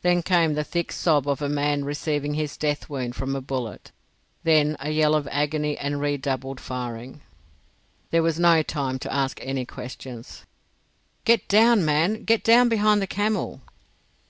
Then 0.00 0.22
came 0.22 0.54
the 0.54 0.64
thick 0.64 0.90
sob 0.90 1.28
of 1.28 1.42
a 1.42 1.48
man 1.50 1.84
receiving 1.84 2.32
his 2.32 2.56
death 2.56 2.88
wound 2.88 3.14
from 3.16 3.36
a 3.36 3.42
bullet; 3.42 3.92
then 4.42 4.78
a 4.80 4.88
yell 4.88 5.14
of 5.14 5.28
agony 5.30 5.76
and 5.76 6.00
redoubled 6.00 6.58
firing. 6.58 7.20
There 8.10 8.22
was 8.22 8.40
no 8.40 8.62
time 8.62 8.98
to 9.00 9.12
ask 9.12 9.38
any 9.42 9.66
questions. 9.66 10.46
"Get 11.26 11.48
down, 11.48 11.84
man! 11.84 12.24
Get 12.24 12.42
down 12.44 12.70
behind 12.70 13.02
the 13.02 13.06
camel!" 13.06 13.60